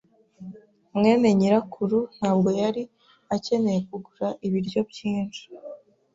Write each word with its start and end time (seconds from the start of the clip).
mwene 0.97 1.27
nyirakuru 1.39 1.97
ntabwo 2.17 2.49
yari 2.61 2.83
akeneye 3.35 3.79
kugura 3.89 4.27
ibiryo 4.47 4.81
byinshi. 4.89 5.43